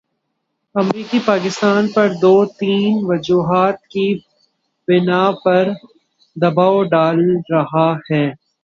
[0.75, 4.07] امریکی پاکستان پر دو تین وجوہات کی
[4.87, 5.63] بنا پر
[6.35, 7.19] دبائو ڈال
[7.51, 8.29] رہے ہیں۔